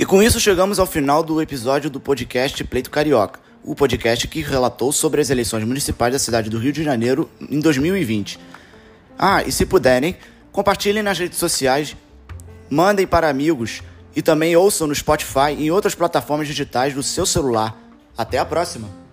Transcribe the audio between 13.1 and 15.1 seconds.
amigos e também ouçam no